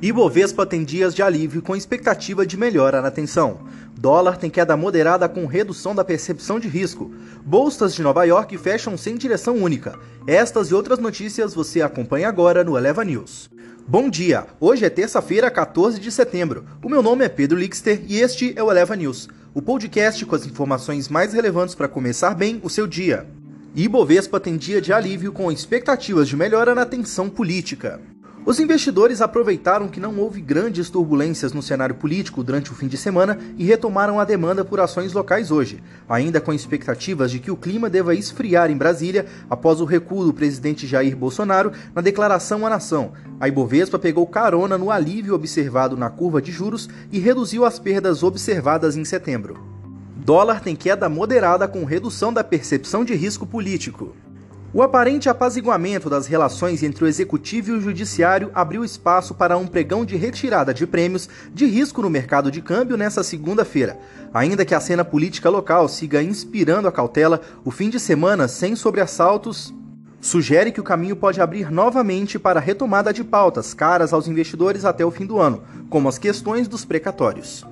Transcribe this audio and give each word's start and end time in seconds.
Ibovespa 0.00 0.66
tem 0.66 0.84
dias 0.84 1.14
de 1.14 1.22
alívio 1.22 1.62
com 1.62 1.74
expectativa 1.74 2.46
de 2.46 2.54
melhora 2.54 3.00
na 3.00 3.10
tensão. 3.10 3.60
Dólar 3.96 4.36
tem 4.36 4.50
queda 4.50 4.76
moderada 4.76 5.26
com 5.26 5.46
redução 5.46 5.94
da 5.94 6.04
percepção 6.04 6.60
de 6.60 6.68
risco. 6.68 7.10
Bolsas 7.42 7.94
de 7.94 8.02
Nova 8.02 8.22
York 8.24 8.58
fecham 8.58 8.94
sem 8.98 9.16
direção 9.16 9.56
única. 9.56 9.98
Estas 10.26 10.68
e 10.68 10.74
outras 10.74 10.98
notícias 10.98 11.54
você 11.54 11.80
acompanha 11.80 12.28
agora 12.28 12.62
no 12.62 12.76
Eleva 12.76 13.02
News. 13.02 13.48
Bom 13.88 14.10
dia! 14.10 14.46
Hoje 14.60 14.84
é 14.84 14.90
terça-feira, 14.90 15.50
14 15.50 15.98
de 15.98 16.12
setembro. 16.12 16.66
O 16.84 16.90
meu 16.90 17.02
nome 17.02 17.24
é 17.24 17.28
Pedro 17.30 17.58
Lixter 17.58 18.02
e 18.06 18.20
este 18.20 18.52
é 18.54 18.62
o 18.62 18.70
Eleva 18.70 18.94
News, 18.94 19.30
o 19.54 19.62
podcast 19.62 20.26
com 20.26 20.34
as 20.36 20.44
informações 20.44 21.08
mais 21.08 21.32
relevantes 21.32 21.74
para 21.74 21.88
começar 21.88 22.34
bem 22.34 22.60
o 22.62 22.68
seu 22.68 22.86
dia. 22.86 23.26
Ibovespa 23.74 24.38
tem 24.38 24.58
dia 24.58 24.80
de 24.80 24.92
alívio 24.92 25.32
com 25.32 25.50
expectativas 25.50 26.28
de 26.28 26.36
melhora 26.36 26.74
na 26.74 26.84
tensão 26.84 27.30
política. 27.30 27.98
Os 28.46 28.60
investidores 28.60 29.20
aproveitaram 29.20 29.88
que 29.88 29.98
não 29.98 30.16
houve 30.20 30.40
grandes 30.40 30.88
turbulências 30.88 31.52
no 31.52 31.60
cenário 31.60 31.96
político 31.96 32.44
durante 32.44 32.70
o 32.70 32.76
fim 32.76 32.86
de 32.86 32.96
semana 32.96 33.36
e 33.58 33.64
retomaram 33.64 34.20
a 34.20 34.24
demanda 34.24 34.64
por 34.64 34.78
ações 34.78 35.12
locais 35.12 35.50
hoje, 35.50 35.82
ainda 36.08 36.40
com 36.40 36.52
expectativas 36.52 37.32
de 37.32 37.40
que 37.40 37.50
o 37.50 37.56
clima 37.56 37.90
deva 37.90 38.14
esfriar 38.14 38.70
em 38.70 38.76
Brasília 38.76 39.26
após 39.50 39.80
o 39.80 39.84
recuo 39.84 40.24
do 40.24 40.32
presidente 40.32 40.86
Jair 40.86 41.16
Bolsonaro 41.16 41.72
na 41.92 42.00
declaração 42.00 42.64
à 42.64 42.70
nação. 42.70 43.14
A 43.40 43.48
Ibovespa 43.48 43.98
pegou 43.98 44.24
carona 44.28 44.78
no 44.78 44.92
alívio 44.92 45.34
observado 45.34 45.96
na 45.96 46.08
curva 46.08 46.40
de 46.40 46.52
juros 46.52 46.88
e 47.10 47.18
reduziu 47.18 47.64
as 47.64 47.80
perdas 47.80 48.22
observadas 48.22 48.96
em 48.96 49.04
setembro. 49.04 49.58
Dólar 50.14 50.60
tem 50.60 50.76
queda 50.76 51.08
moderada 51.08 51.66
com 51.66 51.84
redução 51.84 52.32
da 52.32 52.44
percepção 52.44 53.04
de 53.04 53.12
risco 53.12 53.44
político. 53.44 54.14
O 54.76 54.82
aparente 54.82 55.26
apaziguamento 55.26 56.10
das 56.10 56.26
relações 56.26 56.82
entre 56.82 57.02
o 57.02 57.06
executivo 57.06 57.70
e 57.70 57.72
o 57.72 57.80
judiciário 57.80 58.50
abriu 58.54 58.84
espaço 58.84 59.34
para 59.34 59.56
um 59.56 59.66
pregão 59.66 60.04
de 60.04 60.16
retirada 60.16 60.74
de 60.74 60.86
prêmios 60.86 61.30
de 61.54 61.64
risco 61.64 62.02
no 62.02 62.10
mercado 62.10 62.50
de 62.50 62.60
câmbio 62.60 62.94
nesta 62.94 63.22
segunda-feira. 63.22 63.98
Ainda 64.34 64.66
que 64.66 64.74
a 64.74 64.80
cena 64.80 65.02
política 65.02 65.48
local 65.48 65.88
siga 65.88 66.22
inspirando 66.22 66.86
a 66.86 66.92
cautela, 66.92 67.40
o 67.64 67.70
fim 67.70 67.88
de 67.88 67.98
semana 67.98 68.48
sem 68.48 68.76
sobressaltos 68.76 69.72
sugere 70.20 70.70
que 70.70 70.80
o 70.80 70.84
caminho 70.84 71.16
pode 71.16 71.40
abrir 71.40 71.72
novamente 71.72 72.38
para 72.38 72.60
a 72.60 72.62
retomada 72.62 73.14
de 73.14 73.24
pautas 73.24 73.72
caras 73.72 74.12
aos 74.12 74.28
investidores 74.28 74.84
até 74.84 75.06
o 75.06 75.10
fim 75.10 75.24
do 75.24 75.40
ano, 75.40 75.62
como 75.88 76.06
as 76.06 76.18
questões 76.18 76.68
dos 76.68 76.84
precatórios. 76.84 77.64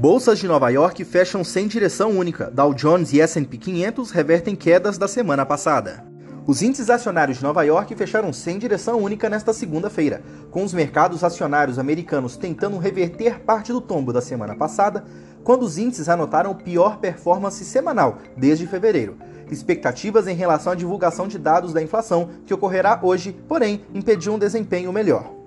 Bolsas 0.00 0.40
de 0.40 0.48
Nova 0.48 0.68
York 0.68 1.04
fecham 1.04 1.44
sem 1.44 1.68
direção 1.68 2.10
única. 2.10 2.50
Dow 2.50 2.74
Jones 2.74 3.12
e 3.12 3.20
S&P 3.20 3.56
500 3.56 4.10
revertem 4.10 4.56
quedas 4.56 4.98
da 4.98 5.06
semana 5.06 5.46
passada. 5.46 6.09
Os 6.46 6.62
índices 6.62 6.88
acionários 6.88 7.38
de 7.38 7.44
Nova 7.44 7.62
York 7.62 7.94
fecharam 7.94 8.32
sem 8.32 8.58
direção 8.58 8.98
única 8.98 9.28
nesta 9.28 9.52
segunda-feira, 9.52 10.22
com 10.50 10.64
os 10.64 10.72
mercados 10.72 11.22
acionários 11.22 11.78
americanos 11.78 12.36
tentando 12.36 12.78
reverter 12.78 13.40
parte 13.40 13.72
do 13.72 13.80
tombo 13.80 14.12
da 14.12 14.22
semana 14.22 14.56
passada, 14.56 15.04
quando 15.44 15.62
os 15.62 15.78
índices 15.78 16.08
anotaram 16.08 16.54
pior 16.54 16.98
performance 16.98 17.64
semanal 17.64 18.18
desde 18.36 18.66
fevereiro. 18.66 19.16
Expectativas 19.50 20.26
em 20.26 20.34
relação 20.34 20.72
à 20.72 20.76
divulgação 20.76 21.28
de 21.28 21.38
dados 21.38 21.72
da 21.72 21.82
inflação, 21.82 22.30
que 22.46 22.54
ocorrerá 22.54 22.98
hoje, 23.02 23.32
porém, 23.46 23.84
impediu 23.92 24.32
um 24.32 24.38
desempenho 24.38 24.92
melhor. 24.92 25.39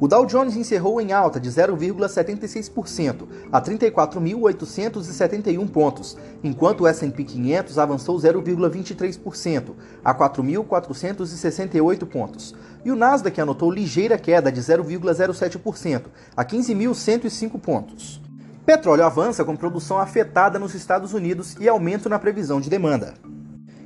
O 0.00 0.08
Dow 0.08 0.26
Jones 0.26 0.56
encerrou 0.56 1.00
em 1.00 1.12
alta 1.12 1.38
de 1.38 1.48
0,76% 1.48 3.28
a 3.52 3.62
34.871 3.62 5.70
pontos, 5.70 6.16
enquanto 6.42 6.80
o 6.80 6.88
S&P 6.88 7.22
500 7.22 7.78
avançou 7.78 8.18
0,23% 8.18 9.70
a 10.04 10.12
4.468 10.12 12.06
pontos. 12.06 12.56
E 12.84 12.90
o 12.90 12.96
Nasdaq 12.96 13.40
anotou 13.40 13.70
ligeira 13.70 14.18
queda 14.18 14.50
de 14.50 14.60
0,07% 14.60 16.06
a 16.36 16.44
15.105 16.44 17.60
pontos. 17.60 18.20
Petróleo 18.66 19.04
avança 19.04 19.44
com 19.44 19.54
produção 19.54 19.98
afetada 19.98 20.58
nos 20.58 20.74
Estados 20.74 21.14
Unidos 21.14 21.54
e 21.60 21.68
aumento 21.68 22.08
na 22.08 22.18
previsão 22.18 22.60
de 22.60 22.68
demanda. 22.68 23.14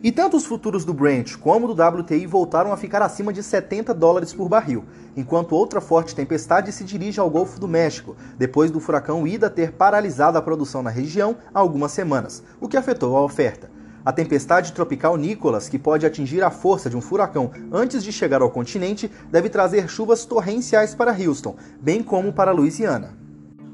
E 0.01 0.13
tanto 0.13 0.37
os 0.37 0.47
futuros 0.47 0.85
do 0.85 0.95
Brent 0.95 1.37
como 1.39 1.67
do 1.67 1.83
WTI 1.83 2.25
voltaram 2.25 2.73
a 2.73 2.77
ficar 2.77 3.03
acima 3.03 3.33
de 3.33 3.43
70 3.43 3.93
dólares 3.93 4.33
por 4.33 4.49
barril, 4.49 4.85
enquanto 5.17 5.57
outra 5.57 5.81
forte 5.81 6.15
tempestade 6.15 6.71
se 6.71 6.85
dirige 6.85 7.19
ao 7.19 7.29
Golfo 7.29 7.59
do 7.59 7.67
México, 7.67 8.15
depois 8.39 8.71
do 8.71 8.79
furacão 8.79 9.27
Ida 9.27 9.51
ter 9.51 9.73
paralisado 9.73 10.39
a 10.39 10.43
produção 10.43 10.85
na 10.85 10.91
região 10.91 11.37
há 11.53 11.59
algumas 11.59 11.91
semanas, 11.91 12.45
o 12.61 12.69
que 12.69 12.77
afetou 12.77 13.17
a 13.17 13.25
oferta. 13.25 13.69
A 14.05 14.13
tempestade 14.13 14.73
tropical 14.73 15.17
Nicholas, 15.17 15.69
que 15.69 15.81
pode 15.81 16.07
atingir 16.07 16.45
a 16.45 16.51
força 16.51 16.89
de 16.89 16.97
um 16.97 17.01
furacão 17.01 17.51
antes 17.73 18.05
de 18.05 18.13
chegar 18.13 18.41
ao 18.41 18.51
continente, 18.51 19.11
deve 19.33 19.49
trazer 19.49 19.89
chuvas 19.89 20.25
torrenciais 20.25 20.95
para 20.95 21.11
Houston, 21.11 21.57
bem 21.81 22.05
como 22.05 22.33
para 22.33 22.53
Louisiana. 22.53 23.19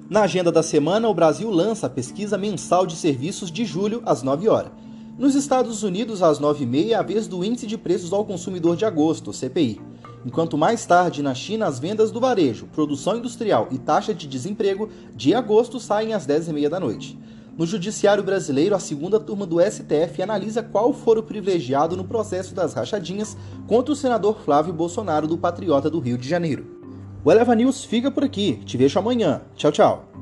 Na 0.08 0.22
agenda 0.22 0.50
da 0.50 0.62
semana, 0.62 1.06
o 1.06 1.14
Brasil 1.14 1.50
lança 1.50 1.86
a 1.86 1.90
pesquisa 1.90 2.38
mensal 2.38 2.86
de 2.86 2.96
serviços 2.96 3.50
de 3.50 3.66
julho 3.66 4.02
às 4.06 4.22
9 4.22 4.48
horas. 4.48 4.72
Nos 5.16 5.36
Estados 5.36 5.84
Unidos, 5.84 6.24
às 6.24 6.40
9h30, 6.40 6.90
é 6.90 6.94
a 6.94 7.02
vez 7.02 7.28
do 7.28 7.44
Índice 7.44 7.68
de 7.68 7.78
Preços 7.78 8.12
ao 8.12 8.24
Consumidor 8.24 8.76
de 8.76 8.84
Agosto, 8.84 9.32
CPI. 9.32 9.80
Enquanto 10.26 10.58
mais 10.58 10.84
tarde, 10.84 11.22
na 11.22 11.32
China, 11.32 11.66
as 11.66 11.78
vendas 11.78 12.10
do 12.10 12.18
varejo, 12.18 12.66
produção 12.72 13.16
industrial 13.16 13.68
e 13.70 13.78
taxa 13.78 14.12
de 14.12 14.26
desemprego 14.26 14.88
de 15.14 15.32
agosto 15.32 15.78
saem 15.78 16.14
às 16.14 16.26
10h30 16.26 16.68
da 16.68 16.80
noite. 16.80 17.16
No 17.56 17.64
Judiciário 17.64 18.24
Brasileiro, 18.24 18.74
a 18.74 18.80
segunda 18.80 19.20
turma 19.20 19.46
do 19.46 19.60
STF 19.60 20.20
analisa 20.20 20.64
qual 20.64 20.92
for 20.92 21.16
o 21.16 21.22
privilegiado 21.22 21.96
no 21.96 22.02
processo 22.02 22.52
das 22.52 22.74
rachadinhas 22.74 23.36
contra 23.68 23.92
o 23.92 23.96
senador 23.96 24.40
Flávio 24.44 24.72
Bolsonaro 24.72 25.28
do 25.28 25.38
Patriota 25.38 25.88
do 25.88 26.00
Rio 26.00 26.18
de 26.18 26.28
Janeiro. 26.28 26.66
O 27.24 27.30
Eleva 27.30 27.54
News 27.54 27.84
fica 27.84 28.10
por 28.10 28.24
aqui. 28.24 28.60
Te 28.64 28.76
vejo 28.76 28.98
amanhã. 28.98 29.42
Tchau, 29.54 29.70
tchau. 29.70 30.13